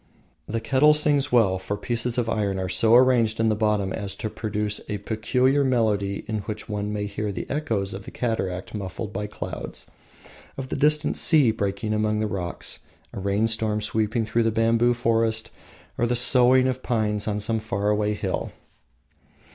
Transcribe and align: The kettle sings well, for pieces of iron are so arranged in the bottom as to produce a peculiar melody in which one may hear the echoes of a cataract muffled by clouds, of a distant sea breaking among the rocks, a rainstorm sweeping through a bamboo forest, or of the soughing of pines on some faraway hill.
The 0.47 0.59
kettle 0.59 0.95
sings 0.95 1.31
well, 1.31 1.59
for 1.59 1.77
pieces 1.77 2.17
of 2.17 2.27
iron 2.27 2.57
are 2.57 2.67
so 2.67 2.95
arranged 2.95 3.39
in 3.39 3.49
the 3.49 3.55
bottom 3.55 3.93
as 3.93 4.15
to 4.15 4.31
produce 4.31 4.81
a 4.89 4.97
peculiar 4.97 5.63
melody 5.63 6.25
in 6.27 6.39
which 6.39 6.67
one 6.67 6.91
may 6.91 7.05
hear 7.05 7.31
the 7.31 7.47
echoes 7.51 7.93
of 7.93 8.07
a 8.07 8.09
cataract 8.09 8.73
muffled 8.73 9.13
by 9.13 9.27
clouds, 9.27 9.85
of 10.57 10.71
a 10.71 10.75
distant 10.75 11.17
sea 11.17 11.51
breaking 11.51 11.93
among 11.93 12.19
the 12.19 12.25
rocks, 12.25 12.79
a 13.13 13.19
rainstorm 13.19 13.79
sweeping 13.79 14.25
through 14.25 14.47
a 14.47 14.49
bamboo 14.49 14.95
forest, 14.95 15.51
or 15.99 16.03
of 16.05 16.09
the 16.09 16.15
soughing 16.15 16.67
of 16.67 16.81
pines 16.81 17.27
on 17.27 17.39
some 17.39 17.59
faraway 17.59 18.15
hill. 18.15 18.51